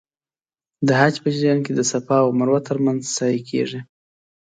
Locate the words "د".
0.87-0.89, 1.75-1.81